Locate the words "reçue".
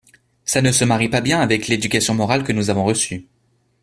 2.85-3.27